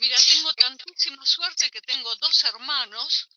[0.00, 3.28] Mira, tengo tantísima suerte que tengo dos hermanos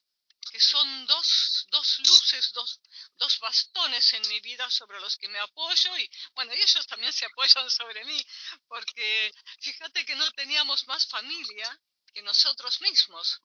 [0.50, 2.80] que son dos, dos luces, dos,
[3.18, 7.12] dos bastones en mi vida sobre los que me apoyo y bueno, y ellos también
[7.12, 8.26] se apoyan sobre mí,
[8.68, 11.68] porque fíjate que no teníamos más familia
[12.14, 13.42] que nosotros mismos.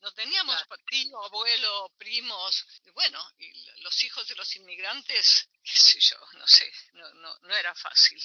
[0.00, 6.00] No teníamos tío, abuelo, primos, y bueno, y los hijos de los inmigrantes, qué sé
[6.00, 8.22] yo, no sé, no, no, no era fácil.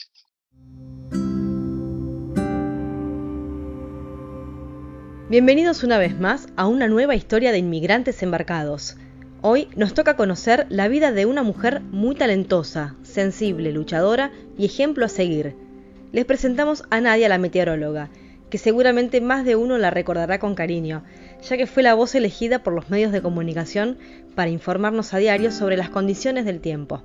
[5.30, 8.96] Bienvenidos una vez más a una nueva historia de inmigrantes embarcados.
[9.42, 15.04] Hoy nos toca conocer la vida de una mujer muy talentosa, sensible, luchadora y ejemplo
[15.04, 15.54] a seguir.
[16.14, 18.10] Les presentamos a Nadia la meteoróloga,
[18.50, 21.04] que seguramente más de uno la recordará con cariño,
[21.42, 23.98] ya que fue la voz elegida por los medios de comunicación
[24.34, 27.04] para informarnos a diario sobre las condiciones del tiempo.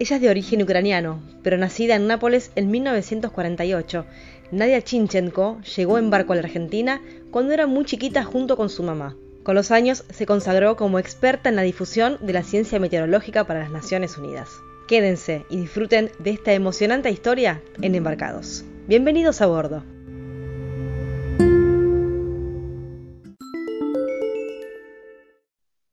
[0.00, 4.06] Ella es de origen ucraniano, pero nacida en Nápoles en 1948
[4.50, 8.82] Nadia Chinchenko llegó en barco a la Argentina cuando era muy chiquita junto con su
[8.82, 9.14] mamá.
[9.42, 13.60] Con los años se consagró como experta en la difusión de la ciencia meteorológica para
[13.60, 14.48] las Naciones Unidas.
[14.88, 18.64] Quédense y disfruten de esta emocionante historia en Embarcados.
[18.86, 19.84] Bienvenidos a bordo.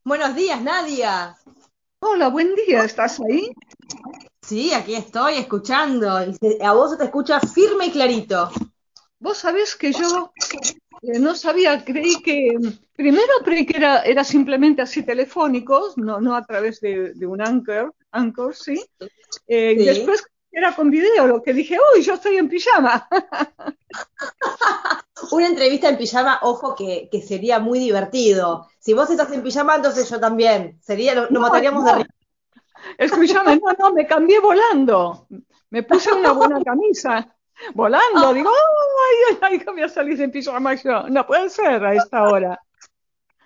[0.05, 1.35] Buenos días, Nadia.
[1.99, 3.51] Hola, buen día, ¿estás ahí?
[4.47, 6.09] Sí, aquí estoy escuchando.
[6.09, 8.49] A vos se te escucha firme y clarito.
[9.19, 10.31] Vos sabés que yo
[11.01, 12.57] eh, no sabía, creí que,
[12.95, 17.93] primero creí que era, era simplemente así telefónicos, no, no a través de, un anchor,
[18.11, 18.81] anchor ¿sí?
[19.47, 23.05] Eh, y después era con video, lo que dije, uy, yo estoy en pijama.
[25.31, 28.69] Una entrevista en pijama, ojo, que, sería muy divertido.
[28.79, 30.79] Si vos estás en pijama, entonces yo también.
[30.81, 32.16] Sería, nos mataríamos de risa.
[32.97, 35.27] Escúchame, no, no, me cambié volando.
[35.69, 37.33] Me puse una buena camisa.
[37.73, 41.09] Volando, digo, ay, ay, ay, voy a salir en pijama yo.
[41.09, 42.61] No puede ser a esta hora.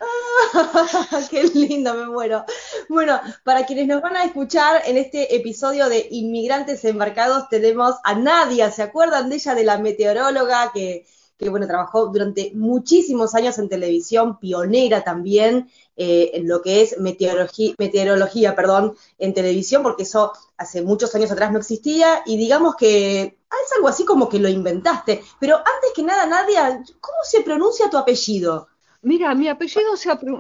[1.30, 2.44] Qué lindo, me muero.
[2.90, 8.16] Bueno, para quienes nos van a escuchar en este episodio de Inmigrantes Embarcados, tenemos a
[8.16, 8.72] Nadia.
[8.72, 11.06] ¿Se acuerdan de ella, de la meteoróloga que,
[11.42, 17.00] que bueno, trabajó durante muchísimos años en televisión, pionera también eh, en lo que es
[17.00, 22.76] meteorología, meteorología perdón, en televisión, porque eso hace muchos años atrás no existía, y digamos
[22.76, 25.24] que es algo así como que lo inventaste.
[25.40, 28.68] Pero antes que nada, Nadia, ¿cómo se pronuncia tu apellido?
[29.02, 29.94] Mira, mi apellido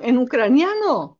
[0.03, 1.17] en ucraniano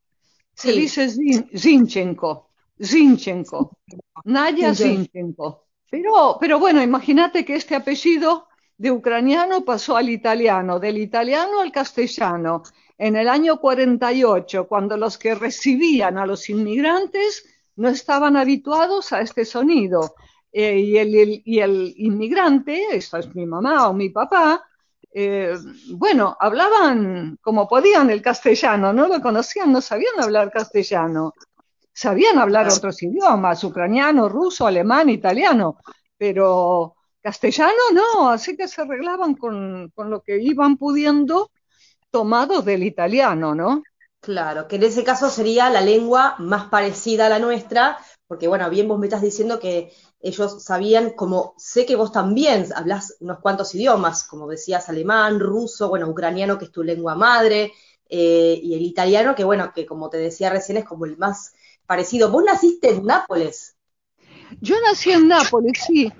[0.53, 1.09] se dice
[1.58, 2.50] Zinchenko,
[2.80, 3.80] Zinchenko,
[4.25, 5.66] Nadia Zinchenko.
[5.90, 8.48] Pero, pero bueno, imagínate que este apellido
[8.81, 12.64] de ucraniano pasó al italiano, del italiano al castellano,
[12.97, 19.22] en el año 48, cuando los que recibían a los inmigrantes no estaban habituados a
[19.22, 20.16] este sonido.
[20.52, 24.64] Eh, y, el, inmigrante, esto es mi mamá o mi papá,
[25.13, 25.56] eh,
[25.92, 31.36] bueno, hablaban como podían el castellano, no lo conocían, no sabían hablar castellano.
[31.94, 35.78] Sabían hablar otros idiomas, ucraniano, ruso, alemán, italiano,
[36.18, 41.51] pero castellano no, así que se arreglaban con, con lo que iban pudiendo
[42.09, 43.83] tomado del italiano, ¿no?
[44.19, 48.69] Claro, que en ese caso sería la lengua más parecida a la nuestra, porque bueno,
[48.69, 53.39] bien vos me estás diciendo que ellos sabían, como sé que vos también hablas unos
[53.39, 57.73] cuantos idiomas, como decías, alemán, ruso, bueno, ucraniano, que es tu lengua madre,
[58.07, 61.53] eh, y el italiano, que bueno, que como te decía recién es como el más
[61.88, 62.29] parecido.
[62.29, 63.75] Vos naciste en Nápoles.
[64.59, 66.11] Yo nací en Nápoles, sí.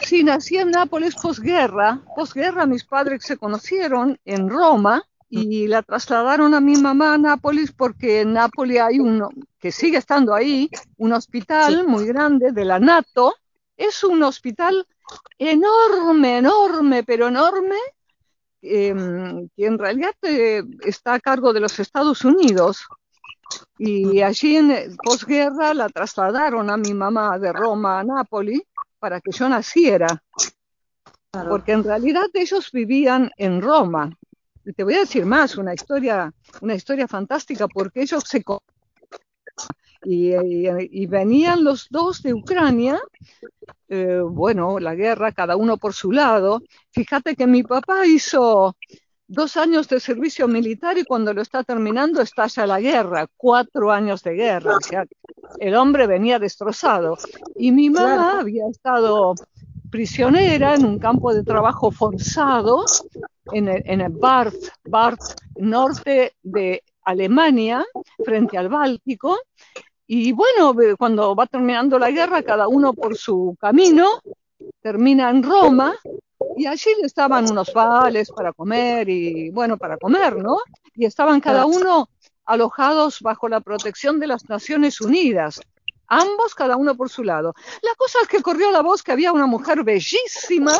[0.00, 2.00] Sí, nací en Nápoles posguerra.
[2.16, 7.72] Posguerra mis padres se conocieron en Roma y la trasladaron a mi mamá a Nápoles
[7.72, 12.78] porque en Nápoles hay uno, que sigue estando ahí, un hospital muy grande de la
[12.78, 13.34] NATO.
[13.76, 14.86] Es un hospital
[15.38, 17.76] enorme, enorme, pero enorme,
[18.62, 22.84] em, que en realidad eh, está a cargo de los Estados Unidos.
[23.78, 28.62] Y allí en posguerra la trasladaron a mi mamá de Roma a Nápoles
[29.02, 30.22] para que yo naciera.
[31.48, 34.16] Porque en realidad ellos vivían en Roma
[34.64, 38.44] y te voy a decir más, una historia, una historia fantástica, porque ellos se
[40.04, 43.00] y, y, venían los dos de Ucrania,
[43.88, 46.62] eh, bueno, la guerra, cada uno por su lado.
[46.90, 48.76] Fíjate que mi papá hizo
[49.32, 54.22] dos años de servicio militar y cuando lo está terminando estalla la guerra, cuatro años
[54.22, 55.06] de guerra, o sea,
[55.58, 57.16] el hombre venía destrozado.
[57.56, 59.34] Y mi mamá había estado
[59.90, 62.84] prisionera en un campo de trabajo forzado
[63.52, 64.12] en el, en el
[65.56, 67.84] norte de Alemania,
[68.22, 69.38] frente al Báltico.
[70.06, 74.20] Y bueno, cuando va terminando la guerra, cada uno por su camino,
[74.82, 75.94] termina en Roma
[76.56, 80.58] y allí estaban unos vales para comer y, bueno, para comer, ¿no?
[80.94, 82.08] Y estaban cada uno
[82.44, 85.60] alojados bajo la protección de las Naciones Unidas
[86.12, 87.54] ambos cada uno por su lado.
[87.80, 90.76] La cosa es que corrió la voz que había una mujer bellísima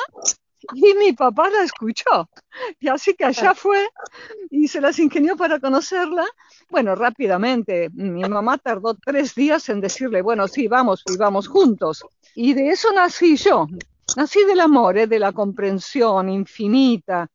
[0.74, 2.28] y mi papá la escuchó.
[2.78, 3.88] Y así que allá fue
[4.50, 6.26] y se las ingenió para conocerla.
[6.70, 12.04] Bueno, rápidamente, mi mamá tardó tres días en decirle, bueno, sí, vamos, y vamos juntos.
[12.34, 13.66] Y de eso nací yo.
[14.16, 15.06] Nací del amor, ¿eh?
[15.06, 17.28] de la comprensión infinita,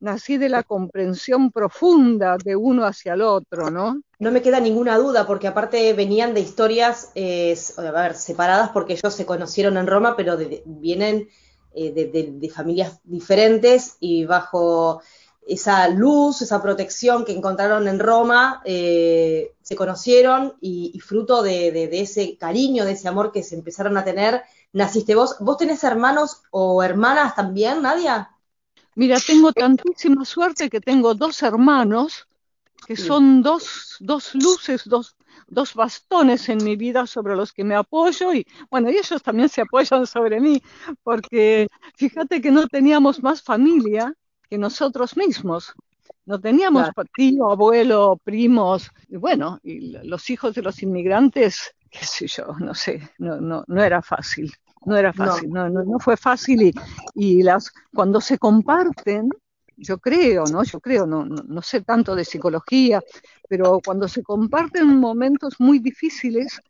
[0.00, 4.00] nací de la comprensión profunda de uno hacia el otro, ¿no?
[4.18, 8.94] No me queda ninguna duda, porque aparte venían de historias, eh, a ver, separadas porque
[8.94, 11.28] ellos se conocieron en Roma, pero vienen
[11.74, 15.00] eh, de, familias diferentes y bajo
[15.46, 22.36] esa luz, esa protección que encontraron en Roma, eh, se conocieron y, fruto de, ese
[22.36, 24.42] cariño, de ese amor que se empezaron a tener,
[24.72, 25.36] naciste vos.
[25.40, 28.30] ¿Vos tenés hermanos o hermanas también, Nadia?
[28.94, 32.26] Mira, tengo tantísima suerte que tengo dos hermanos
[32.86, 35.16] que son dos, dos luces, dos,
[35.46, 39.48] dos bastones en mi vida sobre los que me apoyo y bueno, y ellos también
[39.48, 40.62] se apoyan sobre mí
[41.02, 44.14] porque fíjate que no teníamos más familia
[44.48, 45.74] que nosotros mismos.
[46.24, 52.26] No teníamos tío, abuelo, primos, y bueno, y los hijos de los inmigrantes, qué sé
[52.26, 54.52] yo, no sé, no, no, no era fácil
[54.84, 56.74] no era fácil, no, no, no fue fácil y,
[57.14, 59.28] y, las, cuando se comparten,
[59.76, 60.64] yo creo, ¿no?
[60.64, 63.02] Yo creo, no, no, no, sé tanto de psicología,
[63.48, 66.60] pero cuando se comparten momentos muy difíciles,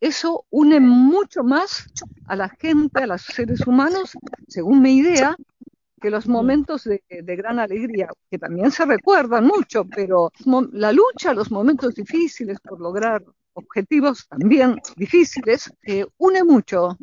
[0.00, 1.86] eso une mucho más
[2.26, 4.12] a la gente, a los seres humanos,
[4.46, 5.36] según mi idea,
[6.00, 10.30] que los momentos de, de, gran alegría, que también se recuerdan mucho, pero
[10.72, 13.24] la lucha, los momentos difíciles por lograr
[13.58, 15.70] objetivos también difíciles,
[16.16, 16.96] une mucho,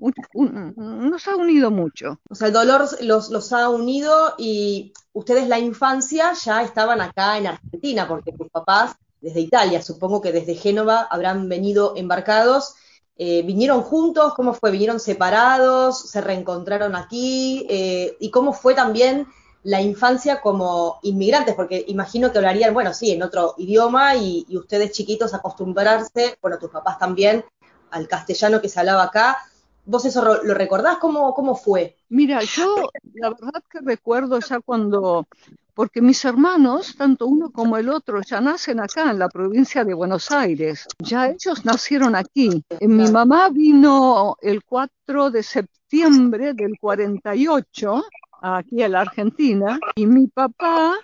[0.76, 2.20] nos ha unido mucho.
[2.30, 7.38] O sea, el dolor los, los ha unido y ustedes la infancia ya estaban acá
[7.38, 12.76] en Argentina, porque tus papás desde Italia, supongo que desde Génova habrán venido embarcados.
[13.18, 14.34] Eh, ¿Vinieron juntos?
[14.36, 14.72] ¿Cómo fue?
[14.72, 16.10] ¿Vinieron separados?
[16.12, 17.66] ¿Se reencontraron aquí?
[17.70, 19.28] Eh, ¿Y cómo fue también
[19.66, 24.92] la infancia como inmigrantes, porque imagino que hablarían, bueno, sí, en otro idioma y, ustedes
[24.92, 27.44] chiquitos acostumbrarse, bueno, tus papás también,
[27.90, 29.38] al castellano que se hablaba acá.
[29.86, 30.98] ¿Vos eso lo recordás?
[30.98, 31.98] ¿Cómo, cómo fue?
[32.10, 32.76] Mira, yo
[33.14, 35.26] la verdad que recuerdo ya cuando,
[35.74, 39.96] porque mis hermanos, tanto uno como el otro, ya nacen acá en la provincia de
[39.96, 40.86] Buenos Aires.
[41.00, 42.64] Ya ellos nacieron aquí.
[42.82, 48.04] Mi mamá vino el 4 de septiembre del 48
[48.42, 50.96] aquí a la Argentina y mi papá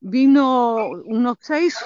[0.00, 1.78] vino unos seis,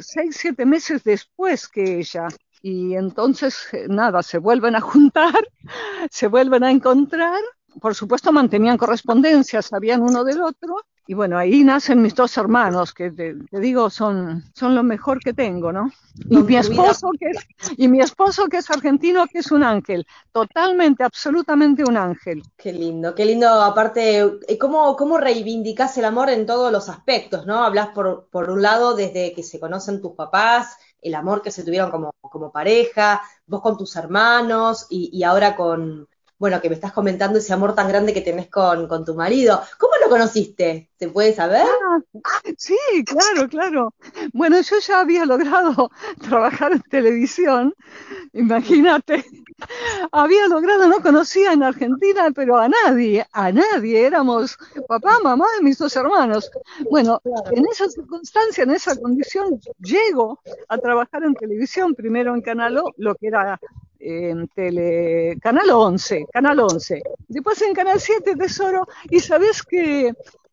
[0.00, 2.28] seis, siete meses después que ella.
[2.62, 5.34] Y entonces, eh, nada, se vuelven a juntar,
[6.10, 7.40] se vuelven a encontrar.
[7.80, 10.76] Por supuesto, mantenían correspondencia, sabían uno del otro,
[11.08, 15.32] y bueno, ahí nacen mis dos hermanos, que te, digo, son, son lo mejor que
[15.32, 15.92] tengo, ¿no?
[16.28, 17.46] Y mi, esposo que es,
[17.76, 22.42] y mi esposo que es argentino, que es un ángel, totalmente, absolutamente un ángel.
[22.56, 24.18] Qué lindo, qué lindo, aparte,
[24.48, 27.62] eh, ¿cómo, cómo reivindicás el amor en todos los aspectos, ¿no?
[27.62, 31.62] Hablas por, por un lado desde que se conocen tus papás, el amor que se
[31.62, 36.08] tuvieron como, como pareja, vos con tus hermanos y, y ahora con,
[36.38, 39.60] bueno, que me estás comentando ese amor tan grande que tenés con, con tu marido.
[39.78, 40.90] ¿Cómo lo conociste?
[40.98, 41.66] ¿Se puede saber?
[42.24, 43.94] Ah, sí, claro, claro.
[44.32, 45.90] Bueno, yo ya había logrado
[46.20, 47.74] trabajar en televisión,
[48.32, 49.24] imagínate.
[50.12, 54.06] Había logrado, no conocía en Argentina, pero a nadie, a nadie.
[54.06, 56.50] Éramos papá, mamá y mis dos hermanos.
[56.90, 62.76] Bueno, en esa circunstancia, en esa condición, llego a trabajar en televisión, primero en Canal
[62.76, 63.58] O, lo que era
[64.00, 67.02] en tele, Canal 11, Canal 11.
[67.28, 70.12] Después en Canal 7, Tesoro, y sabes que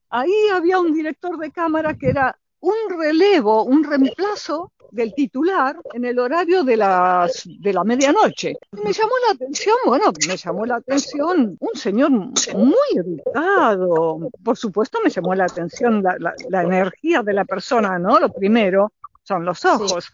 [0.09, 6.05] ahí había un director de cámara que era un relevo, un reemplazo del titular en
[6.05, 8.55] el horario de, las, de la medianoche.
[8.71, 14.29] Me llamó la atención, bueno, me llamó la atención un señor muy educado.
[14.43, 18.19] Por supuesto, me llamó la atención la, energía de la persona, ¿no?
[18.19, 20.11] Lo primero son los ojos.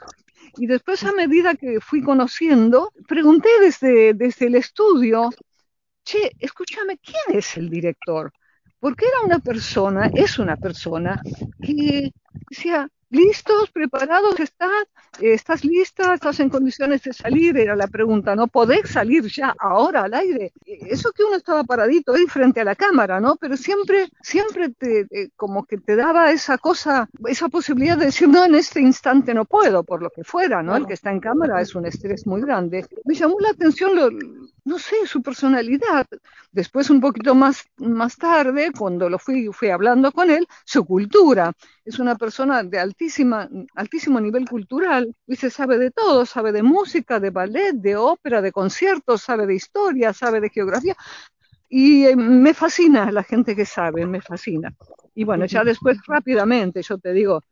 [0.55, 5.29] Y después a medida que fui conociendo, pregunté desde, desde el estudio,
[6.03, 8.31] che, escúchame, ¿quién es el director?
[8.79, 11.21] Porque era una persona, es una persona
[11.61, 12.11] que
[12.49, 14.87] decía, listos, preparados, estás,
[15.19, 18.47] estás lista, estás en condiciones de salir, era la pregunta, ¿no?
[18.47, 20.53] ¿Podés salir ya ahora al aire?
[20.65, 23.35] Eso que uno estaba paradito ahí frente a la cámara, ¿no?
[23.37, 28.27] Pero siempre, siempre te, eh, como que te daba esa cosa, esa posibilidad de decir,
[28.29, 30.75] no, en este instante no puedo, por lo que fuera, ¿no?
[30.75, 32.85] El que está en cámara es un estrés muy grande.
[33.05, 34.09] Me llamó la atención lo,
[34.65, 36.05] no sé, su personalidad.
[36.51, 41.51] Después, un poquito más, más tarde, cuando lo fui, fui hablando con él, su cultura.
[41.89, 46.61] Es una persona de altísima, altísimo nivel cultural, y se sabe de todo, sabe de
[46.61, 50.95] música, de ballet, de ópera, de conciertos, sabe de historia, sabe de geografía.
[51.69, 54.73] Y eh, me fascina la gente que sabe, me fascina.
[55.15, 57.43] Y bueno, ya después rápidamente, yo te digo,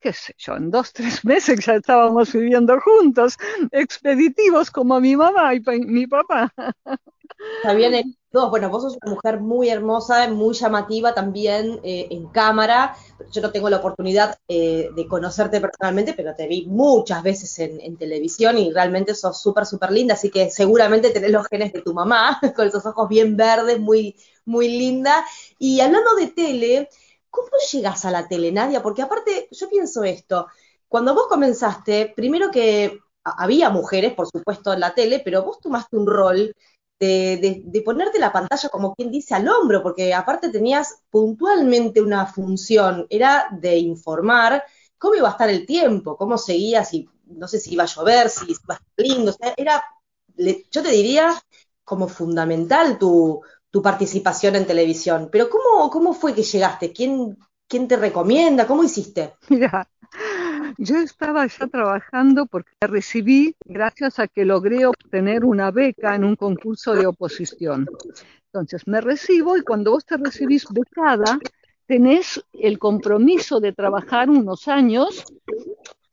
[0.00, 3.36] qué sé yo, en dos, tres meses ya estábamos viviendo juntos,
[3.72, 6.52] expeditivos como mi mamá y mi papá.
[7.62, 8.16] También
[8.50, 12.96] bueno, vos sos una mujer muy hermosa, muy llamativa también eh, en cámara.
[13.30, 17.96] Yo no tengo la oportunidad eh, de conocerte personalmente, pero te vi muchas veces en,
[17.96, 21.94] televisión y realmente sos súper, súper linda, así que seguramente tenés los genes de tu
[21.94, 25.24] mamá, con esos ojos bien verdes, muy, muy linda.
[25.58, 26.88] Y hablando de tele,
[27.30, 28.80] ¿Cómo llegas a la tele, Nadia?
[28.80, 30.46] Porque aparte, yo pienso esto,
[30.86, 35.96] cuando vos comenzaste, primero que había mujeres, por supuesto, en la tele, pero vos tomaste
[35.96, 36.54] un rol
[36.98, 43.06] de, ponerte la pantalla como quien dice al hombro, porque aparte tenías puntualmente una función,
[43.10, 44.62] era de informar
[44.98, 48.30] cómo iba a estar el tiempo, cómo seguía, si no sé si iba a llover,
[48.30, 49.84] si iba a estar lindo, o sea, era,
[50.36, 51.34] yo te diría,
[51.84, 55.28] como fundamental tu, tu participación en televisión.
[55.30, 56.92] Pero ¿cómo, cómo fue que llegaste?
[56.92, 57.36] ¿Quién,
[57.68, 58.66] ¿Quién te recomienda?
[58.66, 59.34] ¿Cómo hiciste?
[59.48, 59.88] Mira,
[60.78, 66.36] yo estaba ya trabajando porque recibí gracias a que logré obtener una beca en un
[66.36, 67.86] concurso de oposición.
[68.46, 71.38] Entonces me recibo y cuando vos te recibís becada,
[71.86, 75.24] tenés el compromiso de trabajar unos años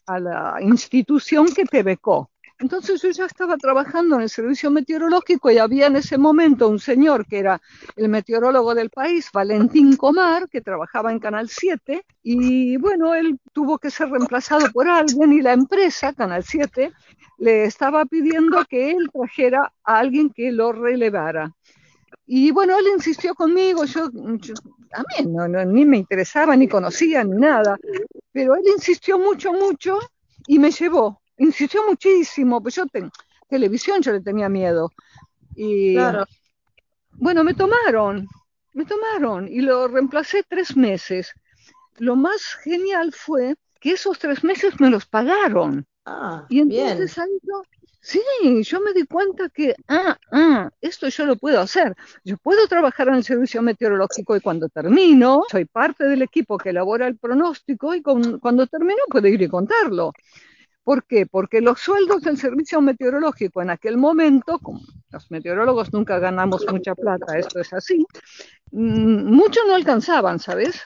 [0.08, 2.31] a la institución que te becó.
[2.62, 6.78] Entonces yo ya estaba trabajando en el servicio meteorológico y había en ese momento un
[6.78, 7.60] señor que era
[7.96, 13.80] el meteorólogo del país, Valentín Comar, que trabajaba en Canal 7 y bueno, él tuvo
[13.80, 16.92] que ser reemplazado por alguien y la empresa, Canal 7,
[17.40, 21.52] le estaba pidiendo que él trajera a alguien que lo relevara.
[22.28, 24.10] Y bueno, él insistió conmigo, yo, a
[25.02, 27.76] mí no, ni me interesaba, ni conocía, ni nada,
[28.32, 29.98] pero él insistió mucho, mucho
[30.46, 32.86] y me llevó insistió muchísimo, pues yo
[33.50, 34.92] televisión yo le tenía miedo.
[35.56, 35.96] Y
[37.14, 38.28] bueno, me tomaron,
[38.74, 41.34] me tomaron y lo reemplacé tres meses.
[41.98, 45.86] Lo más genial fue que esos tres meses me los pagaron.
[46.06, 47.62] Ah, y entonces ahí yo,
[48.00, 48.22] sí,
[48.64, 51.94] yo me di cuenta que, ah, ah, esto yo lo puedo hacer.
[52.24, 56.70] Yo puedo trabajar en el servicio meteorológico y cuando termino, soy parte del equipo que
[56.70, 60.14] elabora el pronóstico y cuando termino puedo ir y contarlo.
[60.84, 61.26] ¿Por qué?
[61.26, 66.96] Porque los sueldos del servicio meteorológico en aquel momento, como los meteorólogos nunca ganamos mucha
[66.96, 68.06] plata, esto es así,
[68.72, 70.82] mm, muchos no alcanzaban, ¿sabes?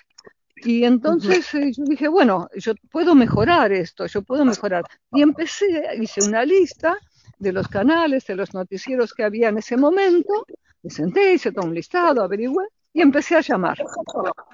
[0.57, 4.83] Y entonces eh, yo dije, bueno, yo puedo mejorar esto, yo puedo mejorar.
[5.11, 6.97] Y empecé, hice una lista
[7.37, 10.45] de los canales, de los noticieros que había en ese momento,
[10.81, 13.77] me senté, hice todo un listado, averigüé, y empecé a llamar.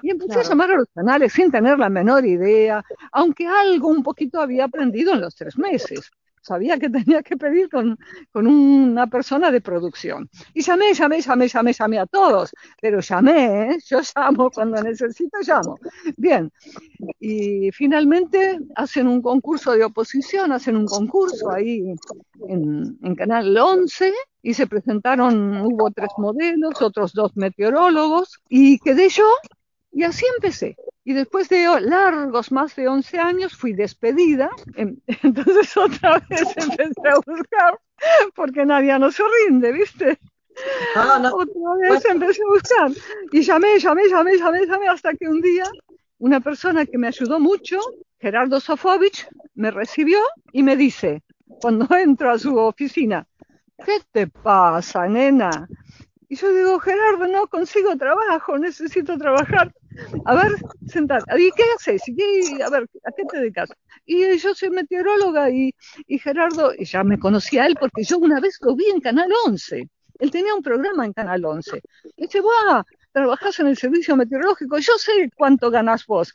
[0.02, 4.02] Y empecé a llamar a los canales sin tener la menor idea, aunque algo un
[4.02, 6.10] poquito había aprendido en los tres meses
[6.42, 7.98] sabía que tenía que pedir con,
[8.34, 10.28] una persona de producción.
[10.52, 13.78] Y llamé, llamé, llamé, llamé, llamé a todos, pero llamé, ¿eh?
[13.86, 15.78] yo llamo cuando necesito, llamo.
[16.16, 16.50] Bien,
[17.20, 21.94] y finalmente hacen un concurso de oposición, hacen un concurso ahí
[22.48, 29.08] en, en Canal 11 y se presentaron, hubo tres modelos, otros dos meteorólogos, y quedé
[29.08, 29.24] yo
[29.92, 30.76] y así empecé.
[31.04, 34.50] Y después de largos, más de 11 años, fui despedida.
[35.22, 37.78] Entonces otra vez empecé a buscar,
[38.34, 40.18] porque nadie no se rinde, ¿viste?
[41.32, 42.90] Otra vez empecé a buscar.
[43.32, 45.64] Y llamé, llamé, llamé, llamé, llamé, hasta que un día
[46.22, 47.80] una persona que me ayudó mucho,
[48.20, 50.20] Gerardo Sofovich, me recibió
[50.52, 51.24] y me dice,
[51.60, 53.26] cuando entro a su oficina,
[53.84, 55.66] ¿qué te pasa, nena?
[56.28, 59.74] Y yo digo, Gerardo, no consigo trabajo, necesito trabajar.
[60.24, 60.52] A ver,
[60.86, 61.24] sentate.
[61.40, 62.02] ¿Y qué haces?
[62.06, 63.70] ¿Y a ver, ¿a qué te dedicas?
[64.06, 65.74] Y yo soy meteoróloga y,
[66.06, 69.30] y Gerardo, y ya me conocía él porque yo una vez lo vi en Canal
[69.46, 69.88] 11.
[70.18, 71.80] Él tenía un programa en Canal 11.
[72.16, 72.82] Y dice, ¡buah!
[73.12, 76.32] Trabajas en el servicio meteorológico, yo sé cuánto ganas vos.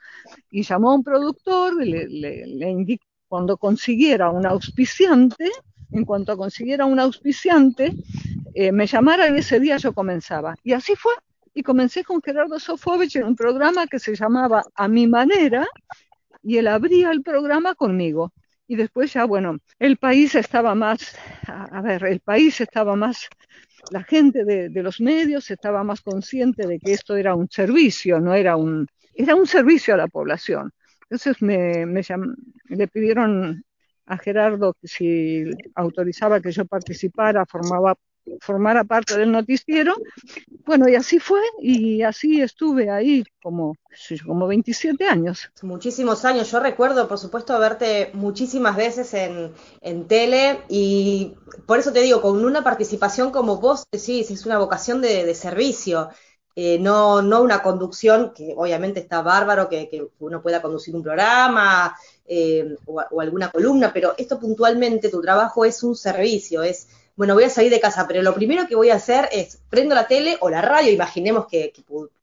[0.52, 5.52] Y llamó a un productor, le, le, le indicó cuando consiguiera un auspiciante,
[5.92, 7.94] en cuanto consiguiera un auspiciante,
[8.54, 10.56] eh, me llamara y ese día yo comenzaba.
[10.64, 11.14] Y así fue
[11.58, 15.66] y comencé con Gerardo Sofovich en un programa que se llamaba A mi manera
[16.44, 18.32] y él abría el programa conmigo.
[18.68, 23.28] Y después ya, bueno, el país estaba más, a ver, el país estaba más,
[23.90, 28.36] la gente de, los medios estaba más consciente de que esto era un servicio, no
[28.36, 28.86] era un,
[29.16, 30.72] era un servicio a la población.
[31.10, 31.88] Entonces me,
[32.70, 33.66] le pidieron
[34.06, 37.98] a Gerardo si autorizaba que yo participara, formaba,
[38.42, 39.96] formara parte del noticiero.
[40.66, 43.76] Bueno, y así fue, y así estuve ahí como,
[44.26, 45.50] como 27 años.
[45.62, 46.52] Muchísimos años.
[46.52, 52.22] Yo recuerdo, por supuesto, verte muchísimas veces en, en tele, y por eso te digo,
[52.22, 56.10] con una participación como vos, sí, es una vocación de, de servicio.
[56.60, 61.04] Eh, no, no una conducción, que obviamente está bárbaro, que, que uno pueda conducir un
[61.04, 67.34] programa eh, o, alguna columna, pero esto puntualmente, tu trabajo es un servicio, es, bueno,
[67.34, 70.08] voy a salir de casa, pero lo primero que voy a hacer es, prendo la
[70.08, 71.74] tele o la radio, imaginemos que,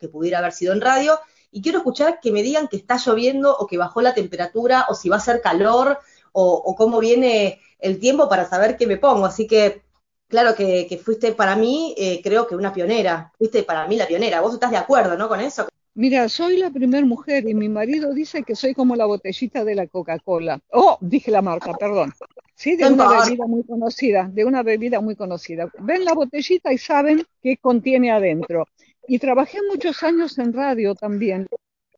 [0.01, 1.21] que pudiera haber sido en radio,
[1.55, 4.95] y quiero escuchar que me digan que está lloviendo o que bajó la temperatura o
[4.95, 6.01] si va a ser calor
[6.33, 9.25] o, cómo viene el tiempo para saber qué me pongo.
[9.25, 9.83] Así que
[10.27, 14.41] claro que, fuiste para mí, eh, creo que una pionera, fuiste para mí la pionera.
[14.41, 15.69] ¿Vos estás de acuerdo, no, con eso?
[15.97, 19.77] Mira, soy la primera mujer y mi marido dice que soy como la botellita de
[19.77, 20.61] la Coca-Cola.
[20.73, 22.13] Oh, dije la marca, perdón.
[22.57, 25.71] Sí, de una bebida muy conocida, de una bebida muy conocida.
[25.79, 28.67] Ven la botellita y saben qué contiene adentro.
[29.07, 31.47] Y trabajé muchos años en radio también.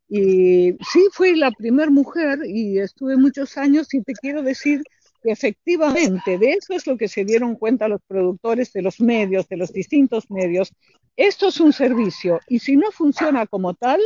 [0.09, 4.83] Y sí, fui la primera mujer y estuve muchos años y te quiero decir
[5.31, 9.57] efectivamente de eso es lo que se dieron cuenta los productores de los medios, de
[9.57, 10.73] los distintos medios.
[11.17, 14.01] Esto es un servicio y si no funciona como tal,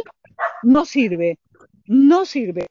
[0.63, 1.39] no sirve,
[1.87, 2.67] no sirve.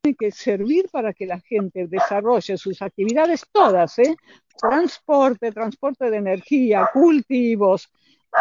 [0.00, 4.16] Tiene que servir para que la gente desarrolle sus actividades todas, ¿eh?
[4.60, 7.88] transporte, transporte de energía, cultivos,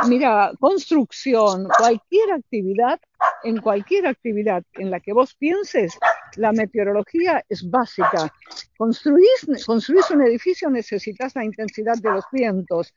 [0.07, 2.99] mira, construcción, cualquier actividad,
[3.43, 5.97] en cualquier actividad en la que vos pienses,
[6.35, 8.33] la meteorología es básica.
[8.77, 12.93] Construís, construís un edificio, necesitas la intensidad de los vientos.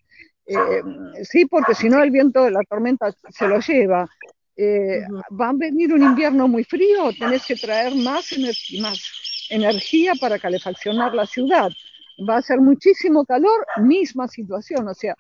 [0.46, 0.82] Eh,
[1.22, 4.06] sí, porque si no el viento de la tormenta se lo lleva.
[4.56, 5.02] Eh,
[5.40, 8.26] va a venir un invierno muy frío, tenés que traer más,
[8.80, 11.70] más energía para calefaccionar la ciudad.
[12.28, 14.86] Va a ser muchísimo calor, misma situación.
[14.86, 15.16] O sea,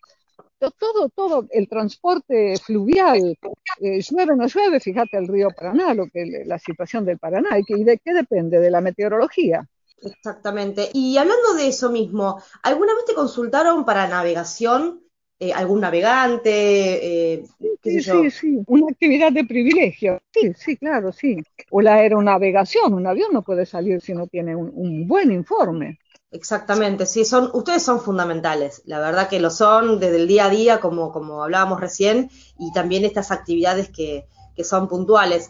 [0.70, 3.36] todo, todo el transporte fluvial,
[3.80, 7.58] eh, llueve o no llueve, fíjate el río Paraná, lo que la situación del Paraná,
[7.58, 9.66] y, que, y de qué depende, de la meteorología.
[10.02, 10.90] Exactamente.
[10.92, 15.00] Y hablando de eso mismo, ¿alguna vez te consultaron para navegación?
[15.40, 17.34] Eh, ¿Algún navegante?
[17.34, 17.44] Eh,
[17.82, 20.22] sí, sí, sí, una actividad de privilegio.
[20.32, 21.42] Sí, sí, claro, sí.
[21.70, 25.98] O la aeronavegación, un avión no puede salir si no tiene un buen informe.
[26.34, 30.50] Exactamente, sí, son, ustedes son fundamentales, la verdad que lo son desde el día a
[30.50, 35.48] día, como, como hablábamos recién, y también estas actividades que, que son puntuales.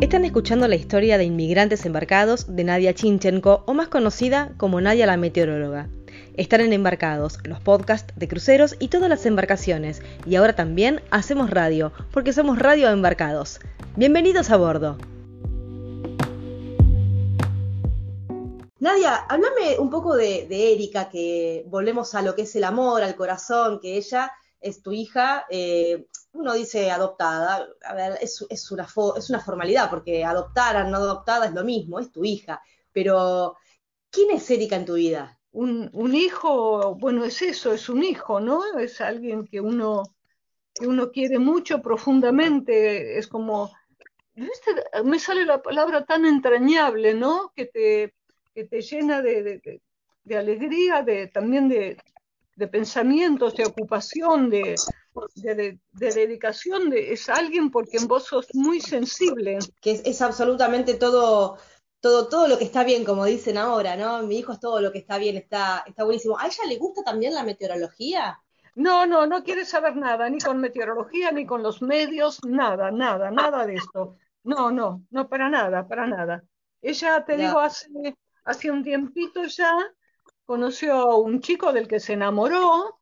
[0.00, 5.06] Están escuchando la historia de inmigrantes embarcados de Nadia Chinchenko, o más conocida como Nadia
[5.06, 5.88] la meteoróloga.
[6.36, 11.50] Están en Embarcados, los podcasts de cruceros y todas las embarcaciones, y ahora también hacemos
[11.50, 13.58] radio, porque somos Radio Embarcados.
[13.96, 14.98] Bienvenidos a bordo.
[18.84, 23.16] Nadia, háblame un poco de, Erika, que volvemos a lo que es el amor, al
[23.16, 29.30] corazón, que ella es tu hija, eh, uno dice adoptada, a ver, es, una es
[29.30, 32.60] una formalidad, porque adoptada, no adoptada es lo mismo, es tu hija,
[32.92, 33.56] pero
[34.10, 35.40] ¿quién es Erika en tu vida?
[35.52, 38.76] Un, hijo, bueno, es eso, es un hijo, ¿no?
[38.78, 40.02] Es alguien que uno,
[40.74, 43.72] que uno quiere mucho profundamente, es como,
[45.04, 47.50] me sale la palabra tan entrañable, ¿no?
[47.56, 48.14] Que te
[48.54, 49.80] que te llena de,
[50.36, 51.98] alegría, de, también de,
[52.70, 54.76] pensamientos, de ocupación, de,
[55.90, 59.58] dedicación, de, es alguien porque en vos sos muy sensible.
[59.80, 61.58] Que es, absolutamente todo,
[62.00, 64.22] todo, todo lo que está bien, como dicen ahora, ¿no?
[64.22, 66.38] Mi hijo es todo lo que está bien, está, está buenísimo.
[66.38, 68.40] ¿A ella le gusta también la meteorología?
[68.76, 73.30] No, no, no quiere saber nada, ni con meteorología, ni con los medios, nada, nada,
[73.30, 74.16] nada de esto.
[74.42, 76.44] No, no, no, para nada, para nada.
[76.82, 77.88] Ella, te digo, hace
[78.44, 79.76] hace un tiempito ya
[80.44, 83.00] conoció a un chico del que se enamoró,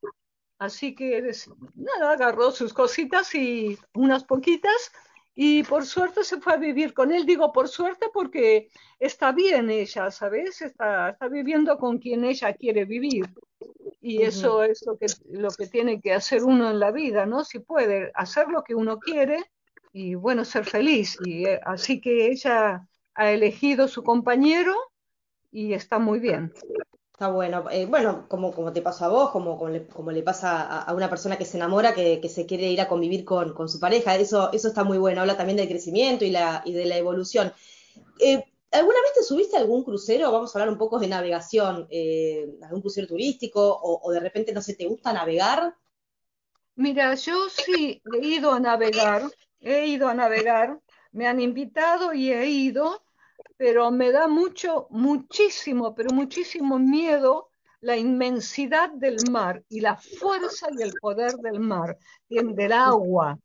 [0.58, 1.32] así que
[1.74, 4.92] nada, agarró sus cositas y unas poquitas
[5.34, 7.24] y por suerte se fue a vivir con él.
[7.24, 10.60] Digo por suerte porque está bien ella, ¿sabes?
[10.62, 13.24] Está, está viviendo con quien ella quiere vivir.
[14.00, 17.44] Y eso es lo que, lo que tiene que hacer uno en la vida, ¿no?
[17.44, 19.42] Si puede hacer lo que uno quiere
[19.92, 21.16] y bueno, ser feliz.
[21.24, 24.74] Y eh, así que ella ha elegido su compañero
[25.52, 26.52] y está muy bien.
[27.12, 27.64] Está bueno.
[27.70, 30.82] Eh, bueno, como, como te pasó a vos, como, como, le, como le pasa a,
[30.82, 33.68] a una persona que se enamora, que, que se quiere ir a convivir con, con
[33.68, 34.16] su pareja.
[34.16, 35.20] Eso, eso está muy bueno.
[35.20, 37.52] Habla también del crecimiento y, la, y de la evolución.
[38.18, 40.32] Eh, ¿Alguna vez te subiste a algún crucero?
[40.32, 41.86] Vamos a hablar un poco de navegación.
[41.90, 43.60] Eh, ¿Algún crucero turístico?
[43.60, 45.76] O, o de repente, no sé, ¿te gusta navegar?
[46.74, 49.22] Mira, yo sí he ido a navegar,
[49.60, 50.80] he ido a navegar,
[51.12, 53.04] me han invitado y he ido,
[53.56, 57.48] pero me da mucho, muchísimo, pero muchísimo miedo
[57.80, 63.38] la inmensidad del mar y la fuerza y el poder del mar, del agua,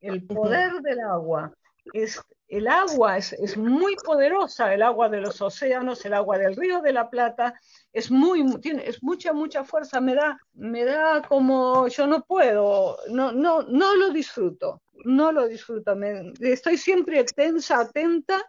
[0.00, 1.52] el poder del agua.
[1.92, 6.56] Es, el agua es, es muy poderosa, el agua de los océanos, el agua del
[6.56, 7.54] Río de la Plata,
[7.92, 12.24] es muy, mu- tiene, es mucha, mucha fuerza, me da, me da como yo no
[12.24, 18.44] puedo, no, no, no lo disfruto, no lo disfruto, me- estoy siempre tensa, atenta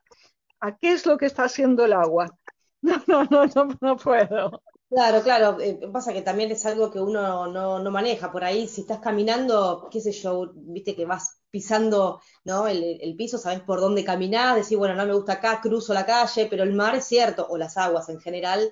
[0.60, 2.28] a qué es lo que está haciendo el agua.
[2.80, 4.62] No, no, no, no, no puedo.
[4.90, 8.32] Claro, claro, eh, pasa que también es algo que uno no, maneja.
[8.32, 12.68] Por ahí, si estás caminando, qué sé yo, viste que vas pisando, ¿no?
[12.68, 16.48] El, piso, sabes por dónde caminás, decís, bueno, no me gusta acá, cruzo la calle,
[16.50, 18.72] pero el mar es cierto, o las aguas en general,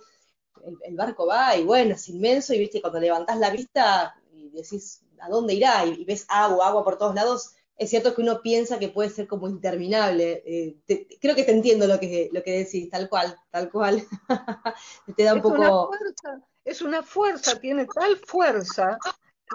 [0.65, 4.49] el, el barco va y bueno, es inmenso y viste, cuando levantás la vista y
[4.51, 5.85] decís, ¿a dónde irá?
[5.85, 9.09] Y, y ves agua, agua por todos lados, es cierto que uno piensa que puede
[9.09, 10.43] ser como interminable.
[10.45, 14.03] Eh, te- creo que te entiendo lo que, lo que decís, tal cual, tal cual.
[15.17, 15.87] Te da un Es una poco...
[15.87, 18.97] fuerza, es una fuerza, tiene tal fuerza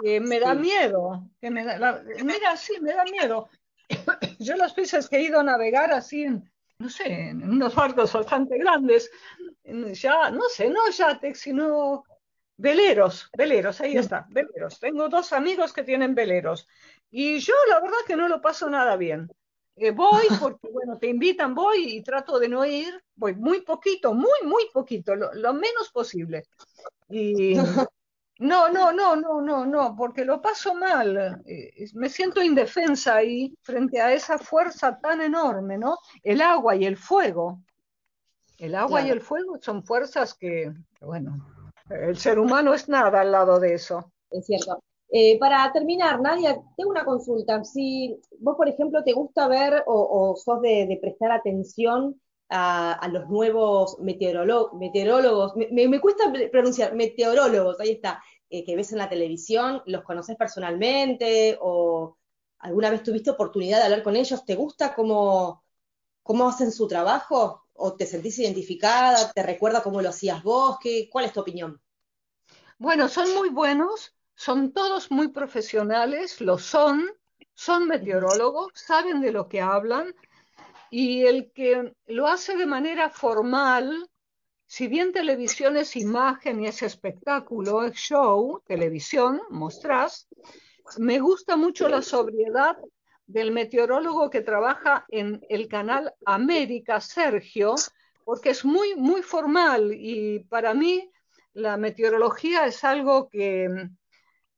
[0.01, 0.61] que me da Sí.
[0.61, 3.49] miedo, que me da, la- mira, sí, me da miedo.
[4.39, 8.13] Yo las veces que he ido a navegar así, en, no sé, en unos barcos
[8.13, 9.09] bastante grandes,
[9.93, 12.03] ya, no sé, no yates, sino
[12.57, 14.79] veleros, veleros, ahí está, veleros.
[14.79, 16.67] Tengo dos amigos que tienen veleros
[17.11, 19.29] y yo la verdad que no lo paso nada bien.
[19.75, 24.13] Eh, voy porque, bueno, te invitan, voy y trato de no ir, voy muy poquito,
[24.13, 26.43] muy, muy poquito, lo, lo menos posible.
[27.09, 27.53] Y
[28.39, 31.41] no, no, no, no, no, no, porque lo paso mal.
[31.45, 35.97] eh, me siento indefensa ahí frente a esa fuerza tan enorme, ¿no?
[36.23, 37.61] El agua y el fuego.
[38.57, 41.35] El agua y el fuego son fuerzas que, bueno,
[41.89, 44.11] el ser humano es nada al lado de eso.
[44.29, 44.83] Es cierto.
[45.13, 47.63] Eh, para terminar, Nadia, tengo una consulta.
[47.65, 52.19] Si vos, por ejemplo, te gusta ver o, o sos de, prestar atención
[52.49, 58.91] a, los nuevos meteorólogos, me, me- me cuesta pronunciar, meteorólogos, ahí está, eh, que ves
[58.93, 62.17] en la televisión, ¿los conoces personalmente o
[62.59, 64.45] alguna vez tuviste oportunidad de hablar con ellos?
[64.45, 65.63] ¿Te gusta cómo,
[66.23, 67.65] cómo hacen su trabajo?
[67.73, 69.31] ¿O te sentís identificada?
[69.33, 70.77] ¿Te recuerda cómo lo hacías vos?
[70.81, 71.81] ¿Qué, cuál es tu opinión?
[72.79, 77.07] Bueno, son muy buenos, son todos muy profesionales, lo son,
[77.53, 80.15] son meteorólogos, saben de lo que hablan
[80.89, 84.09] y el que lo hace de manera formal,
[84.65, 90.27] si bien televisión es imagen y es espectáculo, es show, televisión, mostrás,
[90.97, 92.77] me gusta mucho la sobriedad
[93.27, 97.75] del meteorólogo que trabaja en el canal América, Sergio,
[98.25, 101.11] porque es muy, muy formal y para mí
[101.53, 103.69] la meteorología es algo que,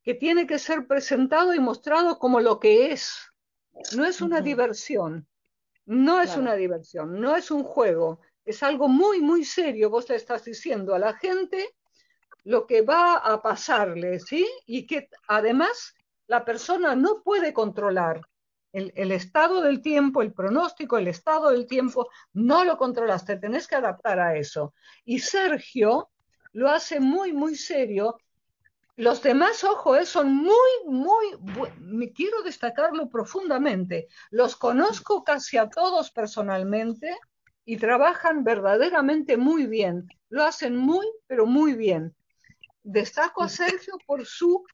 [0.04, 3.32] que tiene que ser presentado y mostrado como lo que es.
[3.96, 5.26] No es una diversión,
[5.86, 6.42] no es claro.
[6.42, 9.90] una diversión, no es un juego, es algo muy, muy serio.
[9.90, 11.74] Vos le estás diciendo a la gente
[12.44, 14.46] lo que va a pasarle, ¿sí?
[14.66, 15.94] Y que además
[16.26, 18.20] la persona no puede controlar.
[18.72, 23.36] El, el, estado del tiempo, el pronóstico, el estado del tiempo, no lo controlas, te
[23.36, 24.74] tenés que adaptar a eso.
[25.04, 26.10] Y Sergio
[26.52, 28.18] lo hace muy, muy serio.
[28.96, 31.26] Los demás, ojo, eh, son muy, muy,
[31.80, 34.06] me quiero destacarlo profundamente.
[34.30, 37.16] Los conozco casi a todos personalmente
[37.64, 40.06] y trabajan verdaderamente muy bien.
[40.28, 42.14] Lo hacen muy, pero muy bien.
[42.84, 44.64] Destaco a Sergio por su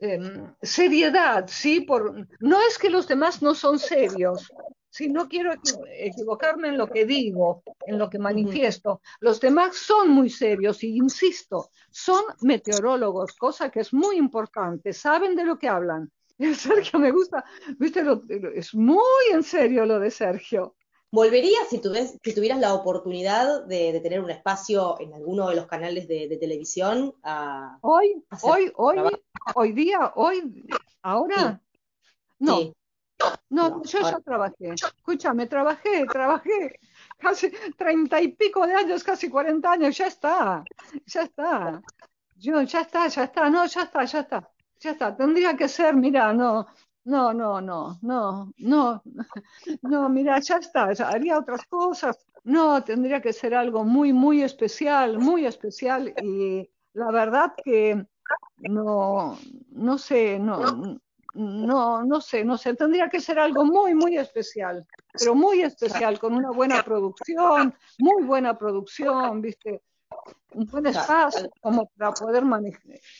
[0.00, 0.20] eh,
[0.62, 1.80] seriedad, ¿sí?
[1.80, 4.52] Por, no es que los demás no son serios,
[4.90, 5.52] sí, no quiero
[5.98, 9.00] equivocarme en lo que digo, en lo que manifiesto.
[9.20, 15.34] Los demás son muy serios y insisto, son meteorólogos, cosa que es muy importante, saben
[15.34, 16.10] de lo que hablan.
[16.54, 17.44] Sergio me gusta,
[17.78, 18.22] viste, lo,
[18.54, 20.76] es muy en serio lo de Sergio.
[21.10, 25.56] ¿Volverías si, tuves, si tuvieras la oportunidad de, de, tener un espacio en alguno de
[25.56, 27.14] los canales de, de televisión?
[27.22, 29.18] A, hoy, a hoy, hoy, trabajo?
[29.54, 30.66] hoy día, hoy,
[31.02, 31.76] ahora, sí.
[32.40, 32.56] no.
[32.58, 32.74] Sí.
[33.50, 34.10] No, no, yo ahora.
[34.12, 34.74] ya trabajé.
[34.74, 36.78] Escúchame, trabajé, trabajé
[37.18, 40.64] casi treinta y pico de años, casi cuarenta años, ya está,
[41.06, 41.82] ya está.
[42.36, 45.16] Yo, ya está, ya está, no, ya está, ya está, ya está.
[45.16, 46.66] Tendría que ser, mira, no,
[47.08, 49.02] no, no, no, no, no,
[49.82, 55.18] no, mira, ya está, haría otras cosas, No, tendría que ser algo muy, muy especial,
[55.18, 56.12] muy especial.
[56.22, 58.06] Y la verdad que
[58.58, 59.38] no,
[59.70, 61.00] no sé, no,
[61.34, 64.86] no, no sé, no sé, tendría que ser algo muy, muy especial,
[65.18, 69.82] pero muy especial, con una buena producción, muy buena producción, ¿viste?
[70.54, 72.42] Un buen espacio como para poder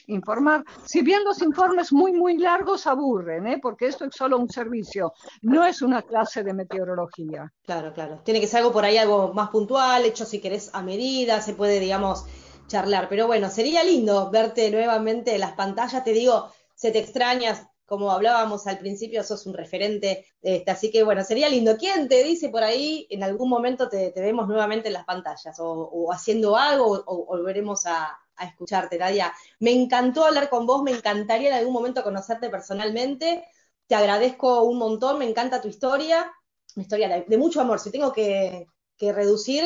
[0.07, 0.65] informar.
[0.85, 3.59] Si bien los informes muy, muy largos aburren, ¿eh?
[3.61, 7.53] porque esto es solo un servicio, no es una clase de meteorología.
[7.65, 8.21] Claro, claro.
[8.25, 11.55] Tiene que ser algo por ahí, algo más puntual, hecho si querés a medida, se
[11.55, 12.25] puede, digamos,
[12.67, 13.09] charlar.
[13.09, 16.05] Pero bueno, sería lindo verte nuevamente en las pantallas.
[16.05, 21.03] Te digo, se te extrañas, como hablábamos al principio, sos un referente, este, así que
[21.03, 21.79] bueno, sería lindo.
[21.79, 26.13] ¿Quién te dice por ahí, en algún momento te, vemos nuevamente en las pantallas, o,
[26.13, 29.33] haciendo algo, o, volveremos a, escucharte, Nadia?
[29.59, 33.47] Me encantó hablar con vos, me encantaría en algún momento conocerte personalmente,
[33.87, 36.31] te agradezco un montón, me encanta tu historia,
[36.77, 37.81] una historia de mucho amor.
[37.81, 38.67] Si tengo que,
[38.99, 39.63] que reducir,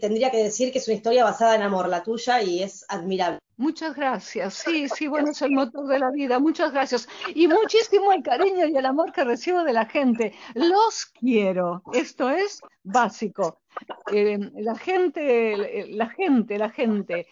[0.00, 3.40] tendría que decir que es una historia basada en amor, la tuya, y es admirable.
[3.56, 4.54] Muchas gracias.
[4.54, 6.38] Sí, sí, bueno, es el motor de la vida.
[6.38, 7.08] Muchas gracias.
[7.34, 10.32] Y muchísimo el cariño y el amor que recibo de la gente.
[10.54, 11.82] Los quiero.
[11.92, 13.60] Esto es básico.
[14.12, 17.26] Eh, la gente, la gente, la gente.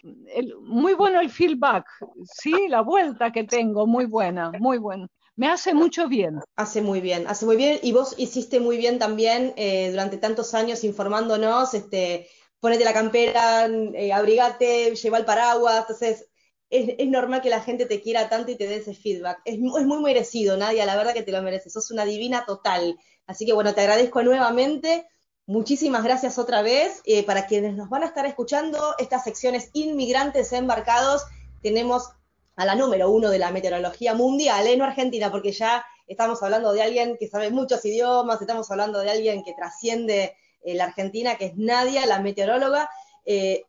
[0.61, 1.87] muy bueno el feedback.
[2.25, 5.07] Sí, la vuelta que tengo, muy buena, muy buena
[5.37, 6.41] me hace mucho bien.
[6.55, 7.79] Hace muy bien, hace muy bien.
[7.83, 12.27] Y vos hiciste muy bien también eh, durante tantos años informándonos, este,
[12.59, 15.81] ponete la campera, eh, abrigate, lleva el paraguas.
[15.81, 16.27] Entonces,
[16.71, 19.39] es, normal que la gente te quiera tanto y te dé ese feedback.
[19.45, 21.71] Es, muy merecido, Nadia, la verdad que te lo mereces.
[21.71, 22.97] Sos una divina total.
[23.27, 25.07] Así que bueno, te agradezco nuevamente.
[25.45, 27.01] Muchísimas gracias otra vez.
[27.05, 31.25] Eh, para quienes nos van a estar escuchando, estas secciones inmigrantes embarcados,
[31.61, 32.09] tenemos
[32.57, 34.75] a la número uno de la meteorología mundial, ¿eh?
[34.75, 39.11] no Argentina, porque ya estamos hablando de alguien que sabe muchos idiomas, estamos hablando de
[39.11, 42.89] alguien que trasciende eh, la Argentina, que es Nadia, la meteoróloga.
[43.25, 43.63] Eh,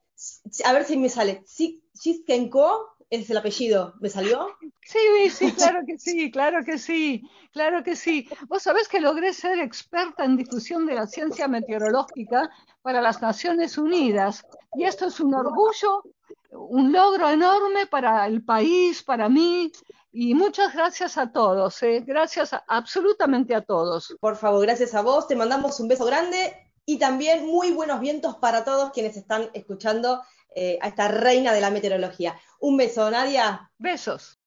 [0.64, 1.44] a ver si me sale.
[1.44, 4.56] Chiskenko es el apellido, ¿me salió?
[4.80, 7.22] Sí, sí, claro que sí, claro que sí,
[7.52, 8.26] claro que sí.
[8.48, 12.48] Vos sabés que logré ser experta en difusión de la ciencia meteorológica
[12.80, 14.46] para las Naciones Unidas.
[14.74, 16.02] Y esto es un orgullo
[16.50, 19.70] un logro enorme para el país, para mí,
[20.12, 22.02] y muchas gracias a todos, ¿eh?
[22.06, 24.16] gracias absolutamente a todos.
[24.20, 28.36] Por favor, gracias a vos, te mandamos un beso grande y también muy buenos vientos
[28.36, 30.22] para todos quienes están escuchando
[30.54, 32.38] eh, a esta reina de la meteorología.
[32.60, 33.70] Un beso, Nadia.
[33.78, 34.38] Besos.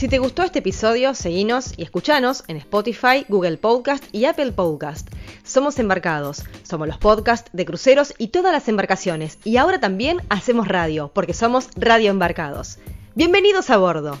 [0.00, 5.08] Si te gustó este episodio, seguinos y escuchanos en Spotify, Google Podcast y Apple Podcast.
[5.50, 9.36] Somos Embarcados, somos los podcasts de cruceros y todas las embarcaciones.
[9.42, 12.78] Y ahora también hacemos radio, porque somos Radio Embarcados.
[13.16, 14.16] Bienvenidos a bordo.